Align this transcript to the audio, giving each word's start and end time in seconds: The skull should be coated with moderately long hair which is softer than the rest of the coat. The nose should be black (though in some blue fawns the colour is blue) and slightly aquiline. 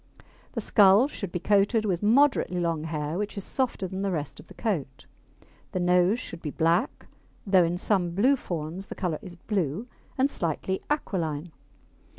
The 0.53 0.61
skull 0.61 1.07
should 1.07 1.31
be 1.31 1.37
coated 1.39 1.85
with 1.85 2.01
moderately 2.01 2.59
long 2.59 2.85
hair 2.85 3.19
which 3.19 3.37
is 3.37 3.43
softer 3.43 3.87
than 3.87 4.01
the 4.01 4.09
rest 4.09 4.39
of 4.39 4.47
the 4.47 4.55
coat. 4.55 5.05
The 5.73 5.79
nose 5.79 6.19
should 6.19 6.41
be 6.41 6.49
black 6.49 7.05
(though 7.45 7.63
in 7.63 7.77
some 7.77 8.15
blue 8.15 8.35
fawns 8.35 8.87
the 8.87 8.95
colour 8.95 9.19
is 9.21 9.35
blue) 9.35 9.85
and 10.17 10.27
slightly 10.27 10.81
aquiline. 10.89 11.51